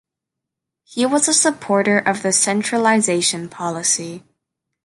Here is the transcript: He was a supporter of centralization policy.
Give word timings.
He 0.83 1.05
was 1.05 1.27
a 1.27 1.33
supporter 1.35 1.99
of 1.99 2.17
centralization 2.33 3.49
policy. 3.49 4.23